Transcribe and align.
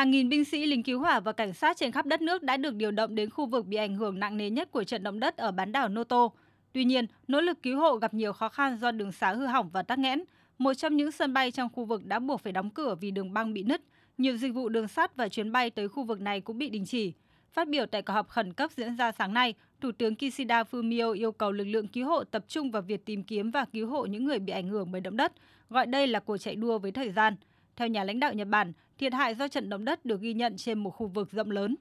Hàng 0.00 0.10
nghìn 0.10 0.28
binh 0.28 0.44
sĩ, 0.44 0.66
lính 0.66 0.82
cứu 0.82 1.00
hỏa 1.00 1.20
và 1.20 1.32
cảnh 1.32 1.52
sát 1.52 1.76
trên 1.76 1.92
khắp 1.92 2.06
đất 2.06 2.22
nước 2.22 2.42
đã 2.42 2.56
được 2.56 2.74
điều 2.74 2.90
động 2.90 3.14
đến 3.14 3.30
khu 3.30 3.46
vực 3.46 3.66
bị 3.66 3.76
ảnh 3.76 3.96
hưởng 3.96 4.18
nặng 4.18 4.36
nề 4.36 4.50
nhất 4.50 4.70
của 4.70 4.84
trận 4.84 5.02
động 5.02 5.20
đất 5.20 5.36
ở 5.36 5.52
bán 5.52 5.72
đảo 5.72 5.88
Noto. 5.88 6.28
Tuy 6.72 6.84
nhiên, 6.84 7.06
nỗ 7.28 7.40
lực 7.40 7.62
cứu 7.62 7.78
hộ 7.78 7.96
gặp 7.96 8.14
nhiều 8.14 8.32
khó 8.32 8.48
khăn 8.48 8.78
do 8.80 8.90
đường 8.90 9.12
xá 9.12 9.32
hư 9.32 9.46
hỏng 9.46 9.70
và 9.72 9.82
tắc 9.82 9.98
nghẽn. 9.98 10.24
Một 10.58 10.74
trong 10.74 10.96
những 10.96 11.12
sân 11.12 11.32
bay 11.32 11.50
trong 11.50 11.68
khu 11.72 11.84
vực 11.84 12.06
đã 12.06 12.18
buộc 12.18 12.40
phải 12.40 12.52
đóng 12.52 12.70
cửa 12.70 12.94
vì 13.00 13.10
đường 13.10 13.32
băng 13.32 13.52
bị 13.54 13.62
nứt. 13.62 13.82
Nhiều 14.18 14.36
dịch 14.36 14.54
vụ 14.54 14.68
đường 14.68 14.88
sắt 14.88 15.16
và 15.16 15.28
chuyến 15.28 15.52
bay 15.52 15.70
tới 15.70 15.88
khu 15.88 16.04
vực 16.04 16.20
này 16.20 16.40
cũng 16.40 16.58
bị 16.58 16.68
đình 16.68 16.86
chỉ. 16.86 17.12
Phát 17.52 17.68
biểu 17.68 17.86
tại 17.86 18.02
cuộc 18.02 18.12
họp 18.12 18.28
khẩn 18.28 18.52
cấp 18.52 18.70
diễn 18.76 18.96
ra 18.96 19.12
sáng 19.12 19.34
nay, 19.34 19.54
Thủ 19.80 19.92
tướng 19.92 20.14
Kishida 20.14 20.62
Fumio 20.62 21.12
yêu 21.12 21.32
cầu 21.32 21.52
lực 21.52 21.64
lượng 21.64 21.88
cứu 21.88 22.06
hộ 22.06 22.24
tập 22.24 22.44
trung 22.48 22.70
vào 22.70 22.82
việc 22.82 23.04
tìm 23.04 23.22
kiếm 23.22 23.50
và 23.50 23.64
cứu 23.64 23.88
hộ 23.88 24.06
những 24.06 24.24
người 24.24 24.38
bị 24.38 24.52
ảnh 24.52 24.68
hưởng 24.68 24.92
bởi 24.92 25.00
động 25.00 25.16
đất, 25.16 25.32
gọi 25.70 25.86
đây 25.86 26.06
là 26.06 26.20
cuộc 26.20 26.36
chạy 26.36 26.56
đua 26.56 26.78
với 26.78 26.92
thời 26.92 27.10
gian. 27.10 27.34
Theo 27.76 27.88
nhà 27.88 28.04
lãnh 28.04 28.20
đạo 28.20 28.32
Nhật 28.34 28.48
Bản, 28.48 28.72
thiệt 28.98 29.12
hại 29.12 29.34
do 29.34 29.48
trận 29.48 29.68
động 29.68 29.84
đất 29.84 30.04
được 30.04 30.20
ghi 30.20 30.34
nhận 30.34 30.56
trên 30.56 30.78
một 30.78 30.90
khu 30.90 31.06
vực 31.06 31.30
rộng 31.30 31.50
lớn. 31.50 31.76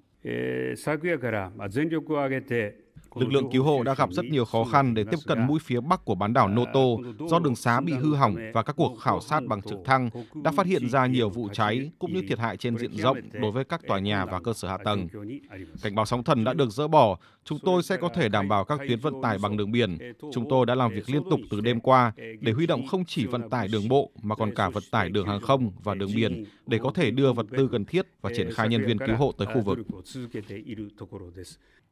Lực 3.16 3.34
lượng 3.34 3.52
cứu 3.52 3.64
hộ 3.64 3.84
đã 3.84 3.94
gặp 3.94 4.10
rất 4.12 4.26
nhiều 4.26 4.46
khó 4.46 4.64
khăn 4.64 4.94
để 4.94 5.04
tiếp 5.04 5.18
cận 5.28 5.48
mũi 5.48 5.60
phía 5.64 5.82
bắc 5.82 6.06
của 6.06 6.16
bán 6.16 6.34
đảo 6.34 6.48
Noto 6.48 7.10
do 7.30 7.40
đường 7.40 7.56
xá 7.56 7.82
bị 7.82 7.94
hư 7.94 8.16
hỏng 8.16 8.36
và 8.54 8.64
các 8.64 8.76
cuộc 8.76 9.00
khảo 9.00 9.22
sát 9.22 9.44
bằng 9.48 9.62
trực 9.62 9.80
thăng 9.86 10.10
đã 10.44 10.52
phát 10.52 10.66
hiện 10.66 10.90
ra 10.90 11.06
nhiều 11.06 11.30
vụ 11.30 11.50
cháy 11.54 11.92
cũng 12.00 12.14
như 12.14 12.22
thiệt 12.28 12.40
hại 12.40 12.58
trên 12.58 12.78
diện 12.78 12.98
rộng 12.98 13.18
đối 13.42 13.52
với 13.52 13.64
các 13.64 13.82
tòa 13.88 14.00
nhà 14.00 14.26
và 14.26 14.40
cơ 14.40 14.54
sở 14.54 14.68
hạ 14.68 14.78
tầng. 14.86 15.08
Cảnh 15.82 15.96
báo 15.96 16.06
sóng 16.06 16.24
thần 16.24 16.44
đã 16.44 16.54
được 16.54 16.70
dỡ 16.70 16.88
bỏ, 16.88 17.18
chúng 17.44 17.60
tôi 17.64 17.84
sẽ 17.84 17.98
có 17.98 18.10
thể 18.16 18.30
đảm 18.30 18.48
bảo 18.48 18.66
các 18.66 18.80
tuyến 18.88 19.00
vận 19.00 19.14
tải 19.24 19.38
bằng 19.38 19.58
đường 19.58 19.72
biển. 19.72 19.98
Chúng 20.34 20.50
tôi 20.50 20.66
đã 20.66 20.76
làm 20.76 20.92
việc 20.92 21.10
liên 21.10 21.24
tục 21.30 21.40
từ 21.50 21.62
đêm 21.62 21.80
qua 21.80 22.12
để 22.42 22.52
huy 22.52 22.68
động 22.68 22.88
không 22.88 23.06
chỉ 23.06 23.26
vận 23.26 23.50
tải 23.50 23.68
đường 23.68 23.88
bộ 23.88 24.12
mà 24.22 24.36
còn 24.36 24.56
cả 24.56 24.70
vận 24.70 24.84
tải 24.92 25.10
đường 25.10 25.28
hàng 25.28 25.42
không 25.42 25.72
và 25.84 25.96
đường 25.96 26.12
biển 26.16 26.46
để 26.66 26.80
có 26.84 26.92
thể 26.96 27.12
đưa 27.12 27.34
vật 27.34 27.46
tư 27.58 27.70
cần 27.72 27.86
thiết 27.86 28.06
và 28.22 28.32
triển 28.36 28.52
khai 28.54 28.70
nhân 28.70 28.86
viên 28.86 28.98
cứu 28.98 29.16
hộ 29.16 29.32
tới 29.38 29.48
khu 29.54 29.62
vực. 29.62 29.80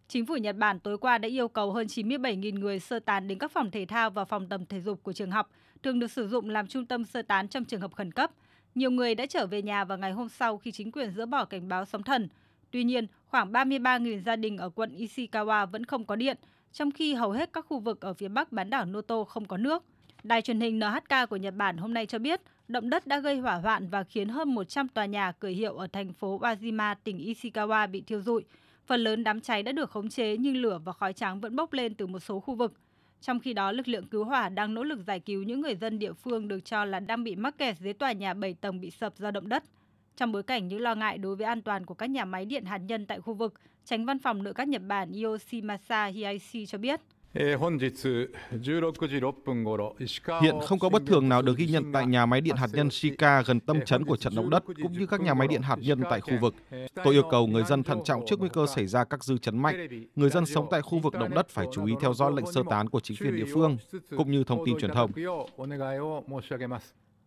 Chính 0.10 0.26
phủ 0.26 0.36
Nhật 0.36 0.56
Bản 0.56 0.80
tối 0.80 0.98
qua 0.98 1.18
đã 1.18 1.28
yêu 1.28 1.48
cầu 1.48 1.72
hơn 1.72 1.88
97.000 1.88 2.60
người 2.60 2.80
sơ 2.80 3.00
tán 3.00 3.28
đến 3.28 3.38
các 3.40 3.52
phòng 3.52 3.72
thể 3.72 3.86
thao 3.86 4.10
và 4.10 4.26
phòng 4.26 4.48
tập 4.48 4.62
thể 4.70 4.82
dục 4.82 5.04
của 5.04 5.14
trường 5.14 5.32
học, 5.32 5.50
thường 5.84 6.00
được 6.00 6.12
sử 6.12 6.28
dụng 6.28 6.50
làm 6.50 6.68
trung 6.68 6.86
tâm 6.86 7.06
sơ 7.06 7.22
tán 7.22 7.48
trong 7.48 7.66
trường 7.66 7.82
hợp 7.82 7.96
khẩn 7.96 8.12
cấp. 8.12 8.32
Nhiều 8.76 8.92
người 8.92 9.16
đã 9.16 9.26
trở 9.26 9.48
về 9.48 9.62
nhà 9.62 9.86
vào 9.86 9.98
ngày 9.98 10.12
hôm 10.12 10.30
sau 10.30 10.58
khi 10.58 10.72
chính 10.72 10.92
quyền 10.92 11.12
dỡ 11.12 11.26
bỏ 11.26 11.46
cảnh 11.46 11.68
báo 11.68 11.86
sóng 11.86 12.04
thần. 12.04 12.28
Tuy 12.72 12.84
nhiên, 12.84 13.08
khoảng 13.26 13.52
33.000 13.52 14.24
gia 14.24 14.36
đình 14.36 14.58
ở 14.58 14.70
quận 14.70 14.96
Ishikawa 14.98 15.66
vẫn 15.66 15.86
không 15.86 16.06
có 16.06 16.16
điện, 16.16 16.38
trong 16.74 16.92
khi 16.92 17.14
hầu 17.14 17.32
hết 17.32 17.50
các 17.54 17.66
khu 17.70 17.80
vực 17.80 18.02
ở 18.02 18.14
phía 18.14 18.28
bắc 18.28 18.52
bán 18.52 18.70
đảo 18.70 18.86
Noto 18.86 19.24
không 19.24 19.46
có 19.46 19.58
nước. 19.58 19.84
Đài 20.24 20.42
truyền 20.42 20.60
hình 20.60 20.80
NHK 20.80 21.30
của 21.30 21.36
Nhật 21.36 21.54
Bản 21.56 21.78
hôm 21.78 21.94
nay 21.94 22.06
cho 22.06 22.20
biết, 22.20 22.42
động 22.68 22.90
đất 22.90 23.08
đã 23.08 23.20
gây 23.20 23.40
hỏa 23.40 23.56
hoạn 23.56 23.90
và 23.90 24.04
khiến 24.04 24.30
hơn 24.30 24.56
100 24.56 24.88
tòa 24.88 25.06
nhà 25.06 25.32
cửa 25.32 25.48
hiệu 25.48 25.78
ở 25.78 25.88
thành 25.88 26.14
phố 26.14 26.40
Wajima, 26.40 26.96
tỉnh 27.04 27.18
Ishikawa 27.18 27.92
bị 27.92 28.02
thiêu 28.02 28.22
rụi, 28.22 28.44
Phần 28.88 29.02
lớn 29.02 29.24
đám 29.24 29.42
cháy 29.42 29.64
đã 29.64 29.72
được 29.72 29.92
khống 29.92 30.10
chế 30.10 30.38
nhưng 30.38 30.56
lửa 30.58 30.80
và 30.86 30.94
khói 30.94 31.14
trắng 31.14 31.40
vẫn 31.40 31.56
bốc 31.56 31.74
lên 31.74 31.96
từ 31.96 32.08
một 32.08 32.20
số 32.20 32.40
khu 32.40 32.56
vực. 32.56 32.74
Trong 33.22 33.40
khi 33.40 33.54
đó, 33.54 33.72
lực 33.72 33.88
lượng 33.88 34.08
cứu 34.08 34.24
hỏa 34.24 34.50
đang 34.50 34.74
nỗ 34.74 34.84
lực 34.84 35.00
giải 35.08 35.20
cứu 35.20 35.44
những 35.44 35.62
người 35.62 35.76
dân 35.76 36.00
địa 36.00 36.14
phương 36.14 36.48
được 36.48 36.66
cho 36.66 36.86
là 36.86 37.00
đang 37.00 37.24
bị 37.24 37.36
mắc 37.36 37.58
kẹt 37.58 37.78
dưới 37.80 37.94
tòa 37.94 38.12
nhà 38.12 38.34
7 38.34 38.54
tầng 38.54 38.82
bị 38.82 38.92
sập 38.92 39.18
do 39.18 39.32
động 39.32 39.50
đất. 39.50 39.64
Trong 40.16 40.32
bối 40.32 40.44
cảnh 40.44 40.68
những 40.68 40.82
lo 40.82 40.96
ngại 40.96 41.18
đối 41.18 41.36
với 41.36 41.46
an 41.46 41.62
toàn 41.62 41.86
của 41.86 41.94
các 41.94 42.10
nhà 42.10 42.26
máy 42.26 42.46
điện 42.46 42.66
hạt 42.66 42.78
nhân 42.78 43.06
tại 43.06 43.22
khu 43.22 43.34
vực, 43.34 43.54
tránh 43.86 44.06
văn 44.06 44.20
phòng 44.20 44.44
nội 44.44 44.54
các 44.54 44.68
Nhật 44.68 44.82
Bản 44.88 45.12
Yoshimasa 45.24 46.06
Hiaishi 46.06 46.66
cho 46.66 46.78
biết– 46.78 47.02
Hiện 50.42 50.56
không 50.66 50.80
có 50.80 50.90
bất 50.90 51.02
thường 51.06 51.30
nào 51.30 51.42
được 51.42 51.58
ghi 51.58 51.68
nhận 51.68 51.92
tại 51.94 52.08
nhà 52.08 52.26
máy 52.26 52.42
điện 52.42 52.56
hạt 52.56 52.68
nhân 52.74 52.90
Shika 52.90 53.42
gần 53.42 53.60
tâm 53.60 53.80
chấn 53.86 54.06
của 54.06 54.18
trận 54.18 54.36
động 54.36 54.50
đất 54.50 54.64
cũng 54.66 54.94
như 54.94 55.06
các 55.06 55.22
nhà 55.22 55.34
máy 55.34 55.48
điện 55.48 55.62
hạt 55.62 55.76
nhân 55.82 56.02
tại 56.10 56.22
khu 56.22 56.34
vực. 56.42 56.56
Tôi 57.04 57.14
yêu 57.14 57.24
cầu 57.32 57.48
người 57.48 57.64
dân 57.64 57.84
thận 57.84 58.00
trọng 58.04 58.24
trước 58.28 58.40
nguy 58.40 58.50
cơ 58.54 58.66
xảy 58.68 58.88
ra 58.88 59.04
các 59.04 59.24
dư 59.24 59.38
chấn 59.38 59.58
mạnh. 59.58 59.88
Người 60.16 60.30
dân 60.30 60.46
sống 60.46 60.68
tại 60.72 60.82
khu 60.82 61.00
vực 61.00 61.14
động 61.14 61.34
đất 61.36 61.50
phải 61.50 61.68
chú 61.74 61.86
ý 61.86 61.94
theo 62.02 62.14
dõi 62.14 62.32
lệnh 62.36 62.52
sơ 62.52 62.64
tán 62.70 62.90
của 62.90 63.00
chính 63.00 63.18
quyền 63.18 63.36
địa 63.36 63.54
phương 63.54 63.78
cũng 64.18 64.32
như 64.32 64.44
thông 64.44 64.66
tin 64.66 64.80
truyền 64.80 64.92
thông. 64.92 65.12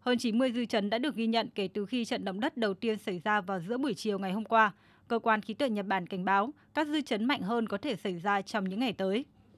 Hơn 0.00 0.18
90 0.18 0.52
dư 0.52 0.64
chấn 0.64 0.90
đã 0.90 0.98
được 0.98 1.14
ghi 1.14 1.26
nhận 1.26 1.48
kể 1.54 1.68
từ 1.74 1.86
khi 1.86 2.04
trận 2.04 2.24
động 2.24 2.40
đất 2.40 2.56
đầu 2.56 2.74
tiên 2.74 2.98
xảy 2.98 3.20
ra 3.24 3.40
vào 3.40 3.60
giữa 3.68 3.78
buổi 3.78 3.94
chiều 3.94 4.18
ngày 4.18 4.32
hôm 4.32 4.44
qua. 4.44 4.72
Cơ 5.08 5.18
quan 5.18 5.42
khí 5.42 5.54
tượng 5.54 5.74
Nhật 5.74 5.86
Bản 5.86 6.06
cảnh 6.06 6.24
báo 6.24 6.50
các 6.74 6.86
dư 6.86 7.00
chấn 7.00 7.24
mạnh 7.24 7.42
hơn 7.42 7.68
có 7.68 7.78
thể 7.78 7.96
xảy 7.96 8.18
ra 8.18 8.42
trong 8.42 8.68
những 8.68 8.80
ngày 8.80 8.92
tới. 8.92 9.24